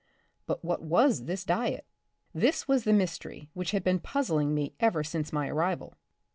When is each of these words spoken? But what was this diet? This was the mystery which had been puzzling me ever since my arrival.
But 0.47 0.65
what 0.65 0.81
was 0.81 1.25
this 1.25 1.43
diet? 1.43 1.85
This 2.33 2.67
was 2.67 2.85
the 2.85 2.91
mystery 2.91 3.49
which 3.53 3.69
had 3.69 3.83
been 3.83 3.99
puzzling 3.99 4.51
me 4.51 4.73
ever 4.79 5.03
since 5.03 5.31
my 5.31 5.47
arrival. 5.47 5.93